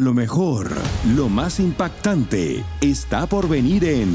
[0.00, 0.68] Lo mejor,
[1.16, 4.10] lo más impactante, está por venir en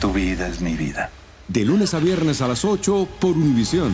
[0.00, 1.10] Tu vida es mi vida.
[1.48, 3.92] De lunes a viernes a las 8 por Univisión.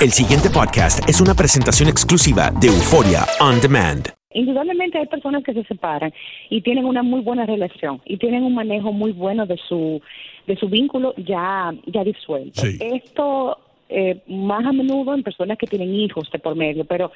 [0.00, 4.08] El siguiente podcast es una presentación exclusiva de Euforia On Demand.
[4.32, 6.10] Indudablemente hay personas que se separan
[6.48, 10.00] y tienen una muy buena relación y tienen un manejo muy bueno de su
[10.46, 12.62] de su vínculo ya ya disuelto.
[12.64, 13.58] Esto
[13.90, 16.84] eh, más a menudo en personas que tienen hijos de por medio.
[16.84, 17.10] Pero,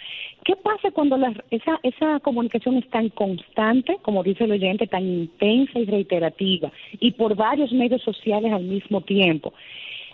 [0.45, 5.05] ¿qué pasa cuando la, esa, esa comunicación es tan constante, como dice el oyente, tan
[5.05, 9.53] intensa y reiterativa, y por varios medios sociales al mismo tiempo?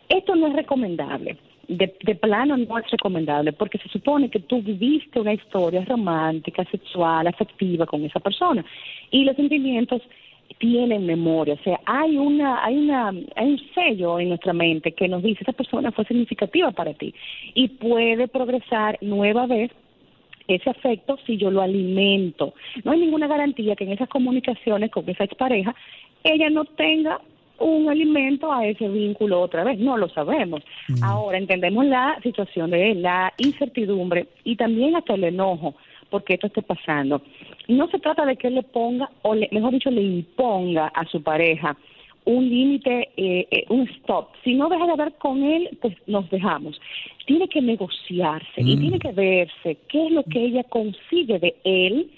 [0.09, 1.39] Esto no es recomendable.
[1.67, 6.65] De, de, plano no es recomendable porque se supone que tú viviste una historia romántica,
[6.65, 8.65] sexual, afectiva con esa persona
[9.12, 10.03] y los sentimientos
[10.61, 15.08] tienen memoria, o sea, hay una, hay una, hay un sello en nuestra mente que
[15.08, 17.14] nos dice esa persona fue significativa para ti
[17.55, 19.70] y puede progresar nueva vez
[20.47, 22.53] ese afecto si yo lo alimento.
[22.84, 25.75] No hay ninguna garantía que en esas comunicaciones con esa expareja
[26.25, 27.20] ella no tenga
[27.58, 30.62] un alimento a ese vínculo otra vez, no lo sabemos.
[31.03, 35.75] Ahora entendemos la situación de la incertidumbre y también hasta el enojo
[36.11, 37.22] porque esto esté pasando.
[37.69, 41.22] No se trata de que él le ponga, o mejor dicho, le imponga a su
[41.22, 41.77] pareja
[42.25, 44.28] un límite, eh, eh, un stop.
[44.44, 46.81] Si no deja de hablar con él, pues nos dejamos.
[47.27, 48.81] Tiene que negociarse y mm.
[48.81, 52.11] tiene que verse qué es lo que ella consigue de él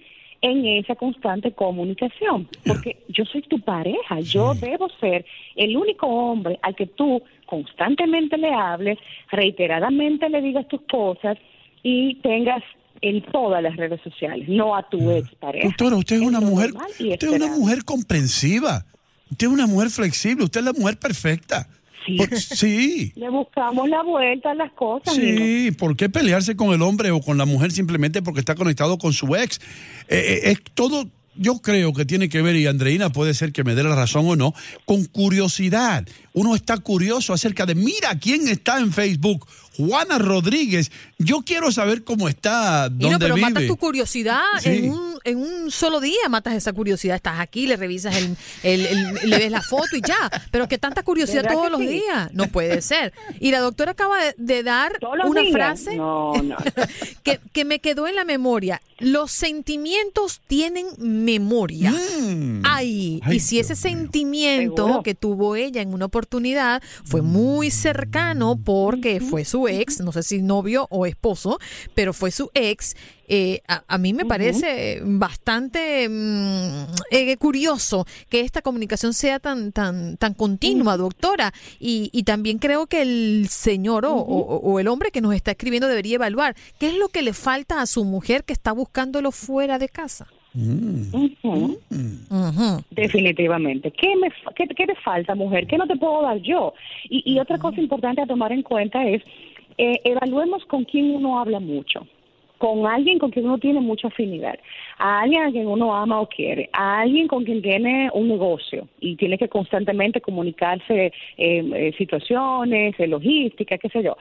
[0.42, 6.58] en esa constante comunicación, porque yo soy tu pareja, yo debo ser el único hombre
[6.62, 8.98] al que tú constantemente le hables,
[9.30, 11.38] reiteradamente le digas tus cosas
[11.84, 12.62] y tengas
[13.00, 15.66] en todas las redes sociales, no a tu ex pareja.
[15.66, 18.84] Doctora, usted es una mujer, usted es una mujer comprensiva,
[19.30, 21.68] usted es una mujer flexible, usted es la mujer perfecta.
[22.54, 23.12] Sí.
[23.16, 25.14] Le buscamos la vuelta a las cosas.
[25.14, 28.98] Sí, ¿por qué pelearse con el hombre o con la mujer simplemente porque está conectado
[28.98, 29.58] con su ex?
[30.08, 33.64] Eh, eh, es todo, yo creo que tiene que ver, y Andreina puede ser que
[33.64, 34.54] me dé la razón o no,
[34.84, 36.06] con curiosidad.
[36.32, 39.46] Uno está curioso acerca de, mira quién está en Facebook,
[39.76, 40.90] Juana Rodríguez.
[41.18, 43.48] Yo quiero saber cómo está, dónde pero vive.
[43.48, 47.16] matas tu curiosidad en, un, en un solo día, matas esa curiosidad.
[47.16, 50.30] Estás aquí, le revisas el, el, le ves la foto y ya.
[50.50, 53.12] Pero que tanta curiosidad todos los días, no puede ser.
[53.40, 54.92] Y la doctora acaba de, dar
[55.26, 55.98] una frase
[57.22, 58.80] que, que me quedó en la memoria.
[58.98, 61.90] Los sentimientos tienen memoria.
[61.90, 62.62] Mm.
[62.64, 69.20] Ay, y si ese sentimiento que tuvo ella en una oportunidad fue muy cercano porque
[69.20, 71.58] fue su ex, no sé si novio o esposo,
[71.94, 72.96] pero fue su ex.
[73.28, 80.16] Eh, a, mí me parece bastante mm, eh, curioso que esta comunicación sea tan tan
[80.18, 81.52] tan continua, doctora.
[81.80, 86.16] Y, y también creo que el señor o, el hombre que nos está escribiendo debería
[86.16, 89.88] evaluar qué es lo que le falta a su mujer que está buscándolo fuera de
[89.88, 90.26] casa.
[90.54, 91.12] Mm.
[92.90, 93.90] Definitivamente.
[93.92, 95.66] ¿Qué, me, qué, ¿Qué te falta, mujer?
[95.66, 96.74] ¿Qué no te puedo dar yo?
[97.08, 99.22] Y, y otra cosa importante a tomar en cuenta es
[99.78, 102.06] eh, evaluemos con quién uno habla mucho,
[102.58, 104.58] con alguien con quien uno tiene mucha afinidad,
[104.98, 108.88] a alguien a quien uno ama o quiere, a alguien con quien tiene un negocio
[109.00, 114.16] y tiene que constantemente comunicarse eh, eh, situaciones, logística, qué sé yo.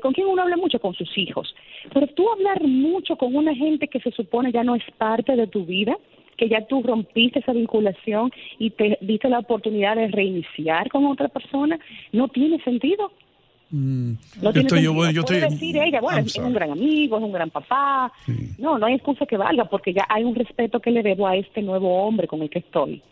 [0.00, 0.80] ¿Con quién uno habla mucho?
[0.80, 1.54] Con sus hijos.
[1.92, 5.46] Pero tú hablar mucho con una gente que se supone ya no es parte de
[5.46, 5.96] tu vida,
[6.36, 11.28] que ya tú rompiste esa vinculación y te diste la oportunidad de reiniciar con otra
[11.28, 11.78] persona,
[12.12, 13.10] no tiene sentido.
[13.70, 14.12] Mm.
[14.42, 17.32] No yo estoy, yo, yo estoy, decir ella, bueno, es un gran amigo, es un
[17.32, 18.12] gran papá.
[18.58, 21.36] No, no hay excusa que valga porque ya hay un respeto que le debo a
[21.36, 23.02] este nuevo hombre con el que estoy.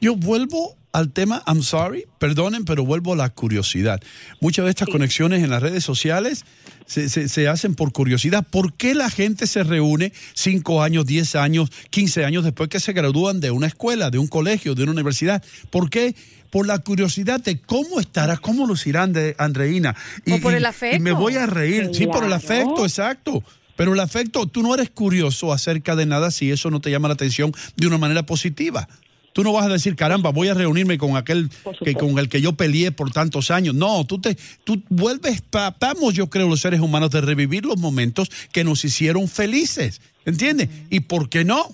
[0.00, 4.00] Yo vuelvo al tema, I'm sorry, perdonen, pero vuelvo a la curiosidad.
[4.40, 6.44] Muchas de estas conexiones en las redes sociales
[6.86, 8.44] se, se, hacen por curiosidad.
[8.48, 12.92] ¿Por qué la gente se reúne 5 años, 10 años, 15 años después que se
[12.92, 15.42] gradúan de una escuela, de un colegio, de una universidad?
[15.70, 16.16] ¿Por qué?
[16.50, 19.94] Por la curiosidad de cómo estará, cómo lucirán de Andreina.
[20.24, 20.96] Y, o por el afecto.
[20.96, 21.90] Y me voy a reír.
[21.92, 23.44] Sí, por el afecto, exacto.
[23.76, 27.08] Pero el afecto, tú no eres curioso acerca de nada si eso no te llama
[27.08, 28.88] la atención de una manera positiva.
[29.32, 31.50] Tú no vas a decir, caramba, voy a reunirme con aquel
[31.84, 33.74] que con el que yo peleé por tantos años.
[33.74, 38.30] No, tú te tú vuelves, tratamos yo creo los seres humanos de revivir los momentos
[38.52, 40.68] que nos hicieron felices, ¿entiendes?
[40.90, 41.66] ¿Y por qué no?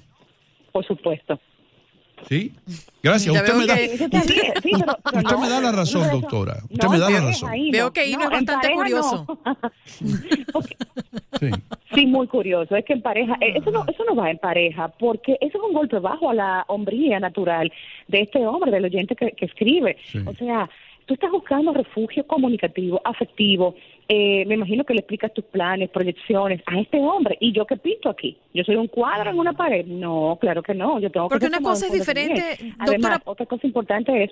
[0.76, 1.40] por supuesto.
[2.28, 2.52] Sí,
[3.02, 3.34] gracias.
[3.37, 6.20] Usted, me da, que- usted, Sí, pero- pero usted no, me da la razón, no,
[6.20, 6.56] doctora.
[6.70, 7.50] Usted no, me da la razón.
[7.50, 9.26] ahí Veo que Ino No, es bastante curioso.
[9.28, 9.58] no.
[10.52, 10.76] Porque-
[11.38, 11.50] Sí.
[11.94, 12.75] Sí, muy curioso.
[12.76, 15.64] Es que en pareja, eh, eso no, eso no va en pareja, porque eso es
[15.64, 17.70] un golpe bajo a la hombría natural
[18.08, 19.96] de este hombre, del oyente que, que escribe.
[20.11, 20.19] Sí.
[20.26, 20.69] O sea,
[21.06, 23.74] tú estás buscando refugio comunicativo, afectivo.
[24.08, 27.36] Eh, me imagino que le explicas tus planes, proyecciones a este hombre.
[27.40, 28.36] ¿Y yo qué pinto aquí?
[28.52, 29.86] ¿Yo soy un cuadro en una pared?
[29.86, 31.00] No, claro que no.
[31.00, 32.42] Yo tengo Porque que ser una cosa es diferente.
[32.78, 34.30] Además, doctora- otra cosa importante es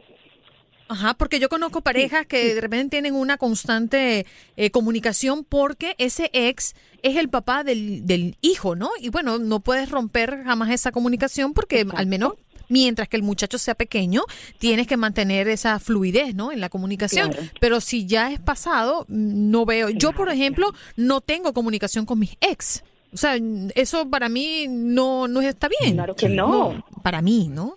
[0.87, 4.27] Ajá, porque yo conozco parejas que de repente tienen una constante
[4.57, 8.91] eh, comunicación porque ese ex es el papá del, del hijo, ¿no?
[9.01, 12.35] Y bueno, no puedes romper jamás esa comunicación porque al menos
[12.69, 14.23] mientras que el muchacho sea pequeño,
[14.59, 16.53] tienes que mantener esa fluidez, ¿no?
[16.53, 17.31] En la comunicación.
[17.31, 17.47] Claro.
[17.61, 19.91] Pero si ya es pasado, no veo.
[19.91, 22.83] Yo, por ejemplo, no tengo comunicación con mis ex.
[23.13, 23.37] O sea,
[23.77, 25.95] eso para mí no, no está bien.
[25.95, 26.85] Claro que no.
[27.03, 27.77] Para mí, ¿no?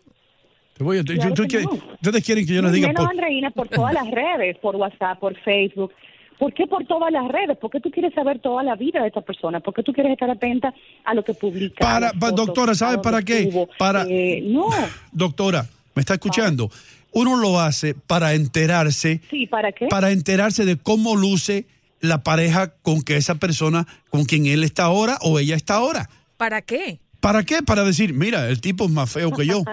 [0.75, 1.93] Te voy a- Claro tú- tú que quieres- no.
[1.93, 2.87] Ustedes quieren que yo les diga.
[2.87, 5.91] Menos por- Andreina por todas las redes, por WhatsApp, por Facebook.
[6.37, 7.57] ¿Por qué por todas las redes?
[7.57, 9.59] ¿Por qué tú quieres saber toda la vida de esta persona?
[9.59, 10.73] ¿Por qué tú quieres estar atenta
[11.03, 11.83] a lo que publica?
[11.83, 13.39] Para, fotos, doctora, a ¿sabe dónde para qué?
[13.39, 13.67] estuvo?
[13.77, 14.67] Para, Eh, no,
[15.11, 16.69] Doctora, ¿me está escuchando?
[17.11, 19.87] Uno lo hace para enterarse, sí, ¿para qué?
[19.87, 21.65] para enterarse de cómo luce
[21.99, 26.09] la pareja con que esa persona, con quien él está ahora o ella está ahora.
[26.37, 26.99] ¿Para qué?
[27.19, 27.61] ¿Para qué?
[27.63, 29.63] Para decir, mira, el tipo es más feo que yo.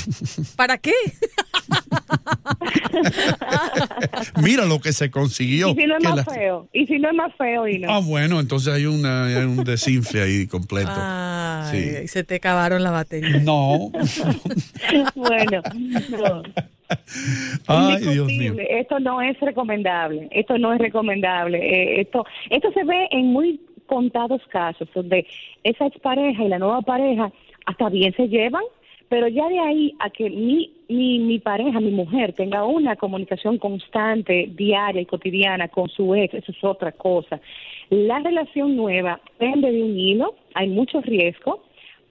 [0.56, 0.92] ¿Para qué?
[4.42, 5.70] Mira lo que se consiguió.
[5.70, 6.68] ¿Y si no es Que más la- feo?
[6.72, 7.92] ¿Y si no es más feo y no?
[7.92, 10.90] Ah, bueno, entonces hay, una, hay un desinfle ahí completo.
[10.94, 11.64] Ay,
[12.02, 12.08] Sí.
[12.08, 13.38] se te acabaron la batería.
[13.38, 13.90] No.
[15.14, 15.62] bueno,
[16.10, 16.42] no.
[17.66, 18.54] Ay, Dios mío.
[18.70, 20.28] Esto no es recomendable.
[20.30, 21.58] Esto no es recomendable.
[21.58, 25.26] Eh, esto, esto se ve en muy contados casos donde
[25.62, 27.32] esa expareja y la nueva pareja
[27.66, 28.64] hasta bien se llevan,
[29.08, 33.58] pero ya de ahí a que mi, mi, mi pareja, mi mujer, tenga una comunicación
[33.58, 37.40] constante, diaria y cotidiana con su ex, eso es otra cosa.
[37.90, 41.62] La relación nueva pende de un hilo, hay mucho riesgo,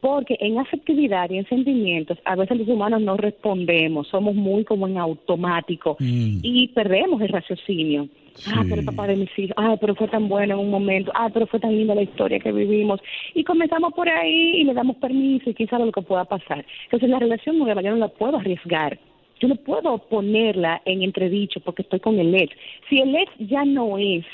[0.03, 4.85] porque en afectividad y en sentimientos a veces los humanos no respondemos, somos muy como
[4.85, 6.39] en automático Mm.
[6.43, 8.09] y perdemos el raciocinio.
[8.53, 11.09] Ah, pero el papá de mis hijos, ah, pero fue tan bueno en un momento,
[11.15, 12.99] ah, pero fue tan linda la historia que vivimos.
[13.33, 16.65] Y comenzamos por ahí y le damos permiso y quién sabe lo que pueda pasar.
[16.85, 18.99] Entonces la relación nueva yo no la puedo arriesgar.
[19.39, 22.53] Yo no puedo ponerla en entredicho porque estoy con el ex.
[22.89, 24.25] Si el ex ya no es,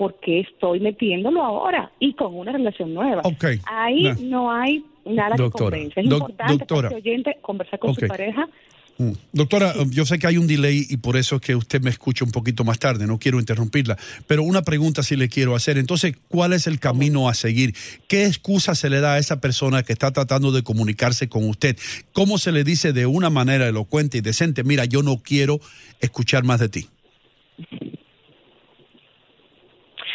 [0.00, 3.20] ¿por qué estoy metiéndolo ahora y con una relación nueva?
[3.66, 6.00] Ahí no hay nada Doctora, que convence.
[6.00, 6.88] Es importante doctora.
[6.88, 8.48] para este oyente conversar con su pareja.
[8.96, 9.10] Mm.
[9.34, 12.24] Doctora, yo sé que hay un delay y por eso es que usted me escucha
[12.24, 15.76] un poquito más tarde, no quiero interrumpirla, pero una pregunta sí le quiero hacer.
[15.76, 17.74] Entonces, ¿cuál es el camino a seguir?
[18.08, 21.76] ¿Qué excusa se le da a esa persona que está tratando de comunicarse con usted?
[22.14, 25.60] ¿Cómo se le dice de una manera elocuente y decente, mira, yo no quiero
[26.00, 26.88] escuchar más de ti?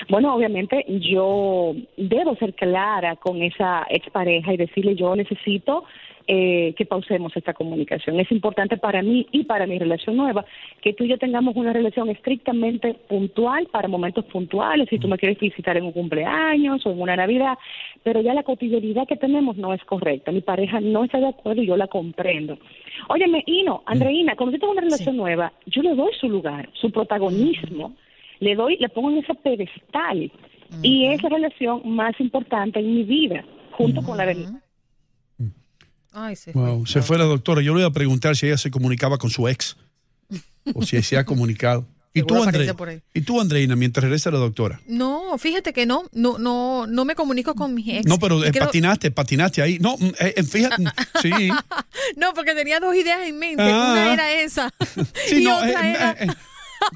[0.08, 5.84] Bueno, obviamente yo debo ser clara con esa expareja y decirle yo necesito
[6.28, 8.20] eh, que pausemos esta comunicación.
[8.20, 10.44] Es importante para mí y para mi relación nueva
[10.82, 15.20] que tú y yo tengamos una relación estrictamente puntual para momentos puntuales, si tú me
[15.20, 17.58] quieres visitar en un cumpleaños o en una Navidad,
[18.02, 20.32] pero ya la cotidianidad que tenemos no es correcta.
[20.32, 22.58] Mi pareja no está de acuerdo y yo la comprendo.
[23.10, 26.92] Óyeme, Ino, Andreina, cuando yo tengo una relación nueva, yo le doy su lugar, su
[26.92, 27.94] protagonismo
[28.40, 30.32] le doy, le pongo en ese pedestal
[30.82, 34.46] y es la relación más importante en mi vida, junto con la de mi.
[36.12, 37.62] Ay, se Wow, se fue la doctora.
[37.62, 39.76] Yo le iba a preguntar si ella se comunicaba con su ex
[40.74, 41.86] o si se ha comunicado.
[42.18, 43.02] ¿Y tú, ahí.
[43.14, 44.80] ¿Y tú, Andreina, mientras regresa la doctora?
[44.88, 48.06] No, fíjate que no, no, no, no me comunico con mis ex.
[48.06, 49.80] No, pero eh, creo- patinaste, patinaste ahí.
[49.80, 50.82] No, mm, eh, eh, fíjate,
[51.22, 51.50] sí.
[52.16, 53.64] No, porque tenía dos ideas en mente.
[53.64, 53.90] Ah.
[53.92, 54.72] Una era esa.
[55.28, 56.38] Sí, y no, otra eh, era.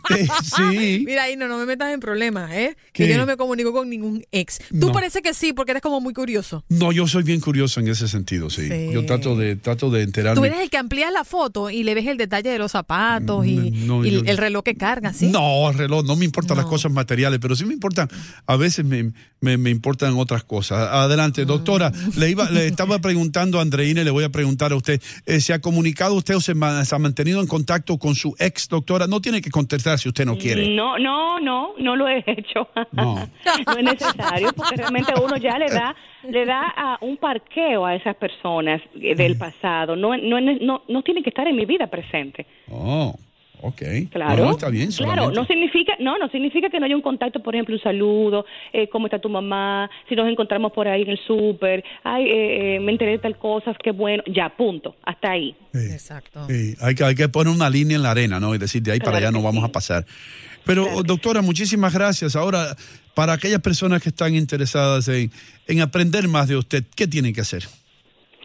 [0.44, 1.04] sí.
[1.06, 2.76] Mira, ahí no, no me metas en problemas, ¿eh?
[2.94, 4.60] Que yo no me comunico con ningún ex.
[4.70, 4.92] Tú No.
[4.92, 6.64] parece que sí, porque eres como muy curioso.
[6.70, 8.68] No, yo soy bien curioso en ese sentido, sí.
[8.68, 8.90] Sí.
[8.94, 10.48] Yo trato de, trato de Tú enterarme.
[10.48, 13.58] eres el que amplías la foto y le ves el detalle de los zapatos y,
[13.60, 15.28] Mm, No, y yo- el reloj que carga, ¿sí?
[15.28, 18.08] No, reloj, no me importan las cosas materiales, pero sí me importan,
[18.46, 20.88] a veces me, me, me importan otras cosas.
[20.92, 22.20] Adelante, doctora, Mm.
[22.20, 25.42] le iba, le estaba preguntando a Andreina y le voy a preguntar a usted, eh,
[25.42, 26.54] ¿se ha comunicado usted o se,
[26.86, 29.08] se ha mantenido en contacto con su ex doctora?
[29.08, 30.70] No tiene que contestar si usted no quiere.
[30.70, 32.68] No, no, no, no lo he hecho.
[32.92, 33.16] No.
[33.16, 37.96] No es necesario porque realmente uno ya le da le da a un parqueo a
[37.96, 39.96] esas personas eh, del pasado.
[39.96, 42.46] No, no, no, no tienen que estar en mi vida presente.
[42.70, 43.16] Oh,
[43.62, 43.82] Ok.
[44.12, 44.46] Claro.
[44.46, 44.90] No, está bien.
[44.92, 48.46] Claro, no significa, no, no significa que no haya un contacto, por ejemplo, un saludo,
[48.72, 52.76] eh, cómo está tu mamá, si nos encontramos por ahí en el súper, ay, eh,
[52.76, 55.56] eh, me enteré de tal cosas, qué bueno, ya, punto, hasta ahí.
[55.74, 55.92] Sí.
[55.92, 56.46] Exacto.
[56.48, 58.56] Sí, hay, que, hay que poner una línea en la arena, ¿no?
[58.56, 59.70] Y decir, de ahí para allá no vamos sí.
[59.70, 60.06] a pasar.
[60.66, 62.36] Pero, Claro doctora, muchísimas gracias.
[62.36, 62.76] Ahora,
[63.14, 65.32] para aquellas personas que están interesadas en,
[65.68, 67.64] en aprender más de usted, ¿qué tienen que hacer?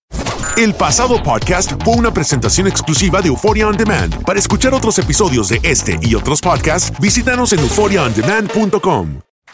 [0.56, 4.24] El pasado podcast fue una presentación exclusiva de Euphoria On Demand.
[4.24, 9.25] Para escuchar otros episodios de este y otros podcasts, visítanos en euphoriaondemand.com.